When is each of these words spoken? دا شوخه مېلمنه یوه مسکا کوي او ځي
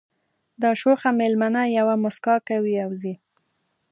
دا 0.61 0.71
شوخه 0.81 1.09
مېلمنه 1.19 1.61
یوه 1.77 1.95
مسکا 2.03 2.35
کوي 2.47 2.75
او 2.85 2.91
ځي 3.01 3.13